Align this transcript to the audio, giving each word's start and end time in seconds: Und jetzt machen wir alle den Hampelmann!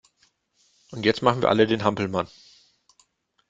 Und 0.89 1.05
jetzt 1.05 1.21
machen 1.21 1.43
wir 1.43 1.49
alle 1.49 1.67
den 1.67 1.83
Hampelmann! 1.83 2.27